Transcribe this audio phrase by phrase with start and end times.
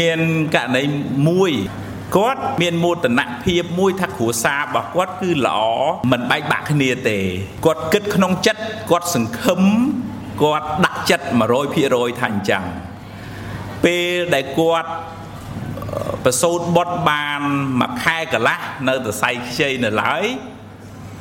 [0.00, 0.18] មាន
[0.54, 0.82] ករណី
[1.28, 1.52] មួយ
[2.16, 5.60] គាត់មានមោទនភាពមួយថាគ្រួសាររបស់គាត់គឺល្អ
[6.12, 7.18] មិនបែកបាក់គ្នាទេ
[7.64, 9.62] គាត់គិតក្នុងចិត្តគាត់សង្ឃឹម
[10.42, 11.26] គាត់ដាក់ចិត្ត
[11.72, 12.64] 100%ថាអញ្ចឹង
[13.84, 14.90] ពេលដែលគាត់
[16.24, 17.40] ប្រសូតបុតបាន
[17.80, 20.24] មួយខែកន្លះនៅតសៃខ្ចីនៅឡើយ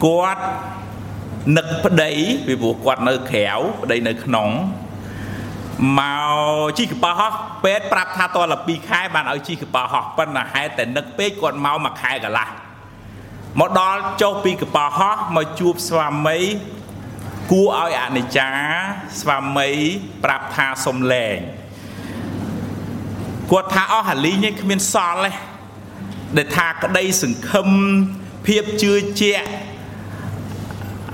[0.06, 0.44] គាត់
[1.58, 2.12] នឹកប្តី
[2.48, 3.48] ពីព្រោះគាត់នៅក្រៅ
[3.82, 4.50] ប្តីនៅក្នុង
[6.00, 7.34] មកជីកប៉ោះហោះ
[7.64, 12.50] ពេទ្យប្រាប់ថាតល2ខែបានឲ្យជីកប៉ោះហោះប៉ុន្តែហេតុតែនឹកពេកគាត់មកមួយខែកន្លះ
[13.60, 16.40] មកដល់ចុះពីកប៉ោះហោះមកជួបស្វាមី
[17.52, 18.50] គួរឲ្យអនិច្ចា
[19.20, 19.70] ស្វាមី
[20.24, 21.38] ប្រាប់ថាសុំលែង
[23.52, 25.32] គាត់ថាអស់ហាលីងនេះគ្មានសល់ទេ
[26.38, 27.68] ដែលថាក្តីសង្ឃឹម
[28.48, 29.48] ភាពជឿជាក់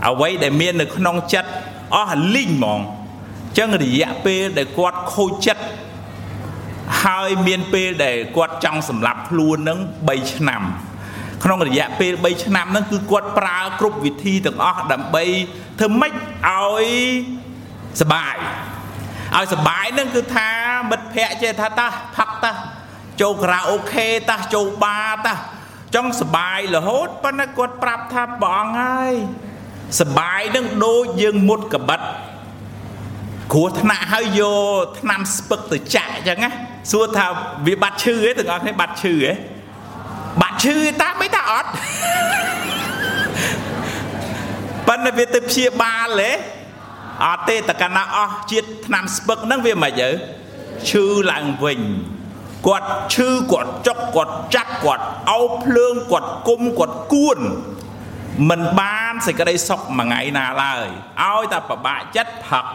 [0.07, 1.51] អ្វីដែលមាននៅក្នុងចិត្ត
[1.95, 2.81] អស់ហាលីងហ្មង
[3.57, 5.63] ចឹងរយៈពេលដែលគាត់ខូចចិត្ត
[7.03, 10.61] ហើយមានពេលដែលគាត់ចង់សម្លាប់ខ្លួននឹង3ឆ្នាំ
[11.43, 15.23] ក្នុងរយៈពេល3ឆ្នាំហ្នឹងគឺគាត់ប្រើគ្រប់វិធីទាំងអស់ដើម្បី
[15.79, 16.87] ធ្វើម៉េចឲ្យ
[18.01, 18.35] សបាយ
[19.37, 20.49] ឲ្យសបាយនឹងគឺថា
[20.89, 22.51] មិត្តភ័ក្តិចេះថាតាផឹកតា
[23.21, 25.33] ចូលខារ៉ាអូខេតាចូលបារតា
[25.95, 29.13] ចង់សបាយរហូតប៉ុន្តែគាត់ប្រាប់ថាព្រះអង្គហើយ
[30.01, 32.01] សបាយនឹងដូចយើងមុតកបិត
[33.53, 34.41] គ្រោះថ្នាក់ហើយយ
[34.81, 36.51] កថ្នាំស្ពឹកទៅចាក់អញ្ចឹងណា
[36.91, 37.25] សួរថា
[37.67, 39.31] វាបាត់ឈឺទេទាំងអស់គ្នាបាត់ឈឺទេ
[40.41, 41.69] បាត់ឈឺតាមិនតាអត់
[44.87, 46.31] ប៉ុន្តែវាទៅព្យាបាលទេ
[47.25, 50.09] អត់ទេតកណាអស់ជាតិថ្នាំស្ពឹកហ្នឹងវាមិនទៅ
[50.89, 51.79] ឈឺឡើងវិញ
[52.67, 57.39] គាត់ឈឺគាត់ចុកគាត់ចាក់គាត់អោបភ្លើងគាត់គុំគាត់គួន
[58.49, 60.87] មិនបានសេចក្តីសុខមួយថ្ងៃណាឡើយ
[61.23, 62.65] ឲ្យតែប្របាក់ចិត្តផឹក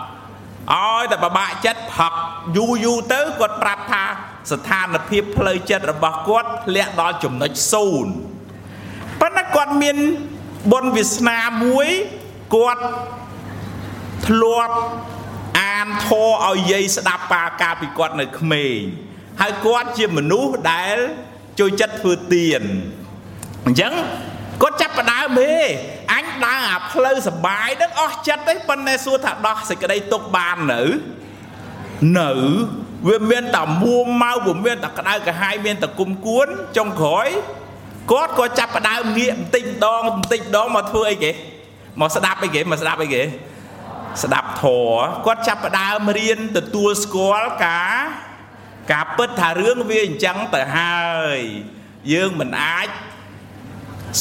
[0.72, 2.12] ឲ្យតែប្របាក់ចិត្តផឹក
[2.56, 4.04] យូរយូរទៅគាត់ប្រាប់ថា
[4.52, 8.12] ស្ថានភាពផ្លូវចិត្តរបស់គាត់ធ្លាក់ដល់ចំណុចសូន្យ
[9.20, 9.96] ប៉ុន្តែគាត់មាន
[10.72, 11.88] បុណ្យវាសនាមួយ
[12.54, 12.84] គាត់
[14.26, 14.76] ធ្លាប់
[15.60, 18.76] អានធម៌ឲ្យយាយស្ដាប់ប៉ាកាលពីគាត់នៅក្មេង
[19.40, 20.96] ហើយគាត់ជាមនុស្សដែល
[21.58, 22.62] ចូលចិត្តធ្វើទៀន
[23.66, 23.92] អញ្ចឹង
[24.62, 25.52] គាត់ចាប់ផ្ដើមទេ
[26.03, 26.03] អញ
[26.46, 30.82] ដើរអាផ្លូវសបាយនឹងអស់ចិត្តទេប៉ុន្តែសួរថាដោះសេចក្តីទុកបាននៅ
[32.20, 32.30] នៅ
[33.08, 37.28] វាមានតែមួម៉ៅវាមានតែក្តៅក្រហាយមានតែគុំគួនចុងក្រោយ
[38.12, 41.30] គាត់ក៏ចាប់ផ្ដើមងាកបន្តិចម្ដងបន្តិចម្ដងមកធ្វើអីគេ
[42.00, 43.22] មកស្ដាប់អីគេមកស្ដាប់អីគេ
[44.22, 47.94] ស្ដាប់ធម៌គាត់ចាប់ផ្ដើមរៀនទទួលស្គាល់ការ
[48.92, 51.38] ការពិតថារឿងវាអញ្ចឹងទៅហើយ
[52.12, 52.88] យើងមិនអាច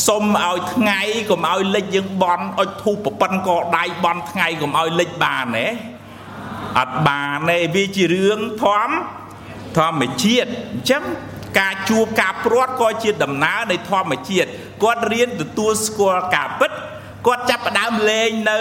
[0.07, 5.67] សុំឲ្យថ្ងៃកុំឲ្យលិចយើងបន់អុចធូបប្រប៉ិនកដៃបន់ថ្ងៃកុំឲ្យលិចបានទេ
[6.79, 8.91] អត់បានទេវាជារឿងធម្ម
[9.77, 11.03] ធម្មជាតិអញ្ចឹង
[11.59, 14.49] ការជួបការព្រាត់ក៏ជាដំណើរនៃធម្មជាតិ
[14.83, 16.71] គាត់រៀនទទួលស្គាល់ការពិត
[17.27, 18.59] គាត់ចាប់ផ្ដើមលេងនៅ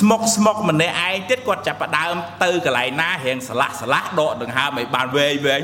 [0.00, 5.62] ស្មុកស្មុកម្នាក់ឯងទៀតគាត់ចាប់ផ្ដើមទៅកន្លែងណារៀងស្លាស់ស្លាស់ដកដង្ហើមឲ្យបានវែងវែង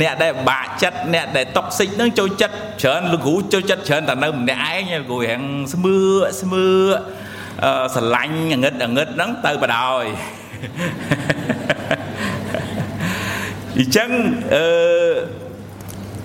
[0.00, 5.40] អ្នកដែលបាក់ចិត្តអ្នកដែលតុកសិចនឹងចូលចិត្តច្រើនលោកគ្រូចូលចិត្តច្រើនតែនៅម្នាក់ឯងលោកគ្រូរៀង
[5.72, 5.96] ស្មឿ
[6.40, 6.66] ស្មឿ
[7.64, 10.06] អឺស្រឡាញ់ងឹតងឹតហ្នឹងទៅបដ ாய்
[13.78, 14.10] អញ្ចឹង
[14.54, 14.66] អឺ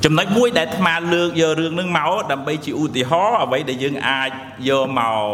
[0.04, 4.30] ចំណុចមួយដែលអាត្មាលើកយករឿងនឹងមកដើម្បីជាឧទាហរណ៍អ្វីដែលយើងអាច
[4.70, 5.28] យកមក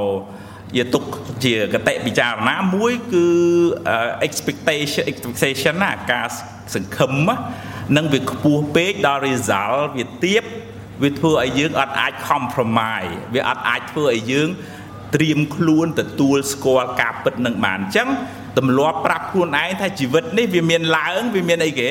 [0.77, 1.03] យកទុក
[1.43, 3.27] ជាកតិពិចារណាមួយគឺ
[4.27, 6.27] expectation expectation ណាការ
[6.73, 7.13] សង្ឃឹម
[7.95, 10.43] នឹងវាខ្ពស់ពេកដល់ result វាទៀប
[11.03, 14.49] វាធ្វើឲ្យយើងអត់អាច compromise វាអត់អាចធ្វើឲ្យយើង
[15.15, 18.09] ត្រៀមខ្លួនទទួលស្គាល់ការពិតនឹងបានអញ្ចឹង
[18.57, 21.89] ទម្លាប់ប្រាប់ខ្លួនឯងថាជីវិតនេះវាមានឡើងវាមានអីគេ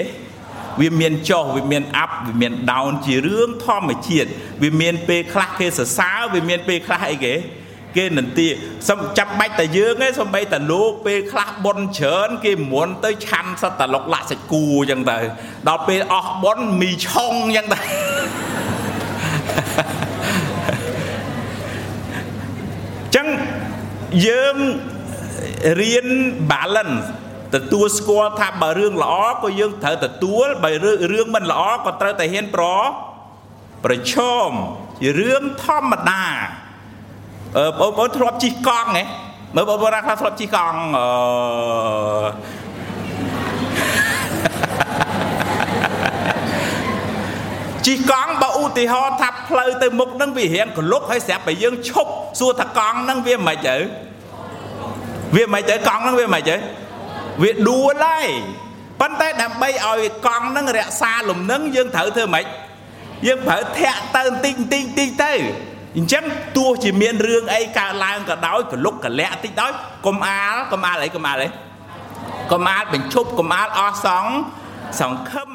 [0.81, 4.29] វាមានចុះវាមានអាប់វាមាន down ជារឿងធម្មជាតិ
[4.63, 7.35] វាមានពេលខ្លះគេសរសើរវាមានពេលខ្លះអីគេ
[7.97, 8.49] គេនន្ទា
[8.89, 15.19] សំចាប់បាច់តែយើងឯងសំបីតែលោកពេលខ្លះប៉ុនច្រើន គេមុនទៅឆាន់សិតតែលុកលាក់សាច់គូអញ្ចឹងទៅ
[15.69, 17.81] ដល់ពេលអស់ប៉ុនមីឆុងអញ្ចឹងទៅ
[23.17, 23.27] ចឹង
[24.27, 24.57] យើង
[25.81, 26.09] រៀន
[26.51, 27.07] balance
[27.55, 30.73] ទទួលស្គាល់ថាបើរឿងល្អក៏យើងត្រូវទទួលបើ
[31.13, 32.65] រឿងមិនល្អក៏ត្រូវតែហ៊ានប្រ
[33.85, 34.15] ប្រឈ
[34.49, 34.51] ម
[35.03, 36.56] ជារឿងធម្មតាអឺ
[37.81, 39.05] បងប្អូនធ្លាប់ជិះកង់ហ៎
[39.57, 41.07] មើលបងប្អូនខ្លះធ្លាប់ជិះកង់អឺ
[47.87, 52.11] ជិះកង់បើឧទាហរណ៍ថាផ្លូវទៅមុខហ្នឹងវារៀងកលុកហើយស្រាប់តែយើងឈប់
[52.41, 53.77] សួរថាកង់ហ្នឹងវាមិនទៅ
[55.37, 56.57] វាមិនទៅកង់ហ្នឹងវាមិនទៅ
[57.43, 58.27] វាដួលហើយ
[59.01, 62.47] ប៉ុន្តែដើម្បីឲ្យកង់នឹងរក្សាលំនឹងយើងត្រូវធ្វើម៉េច
[63.27, 65.33] យើងប្រើធាក់ទៅបន្តិចបន្តិចបន្តិចទៅ
[65.97, 66.25] អញ្ចឹង
[66.57, 69.73] ទោះជាមានរឿងអីកើតឡើងក៏ដោយកលុកកលាក់តិចដោយ
[70.07, 71.49] កុំអាលកុំអាលអីកុំអាលអី
[72.53, 74.27] កុំអាលបញ្ឈប់កុំអាលអស់សង
[75.01, 75.51] សង្ឃឹម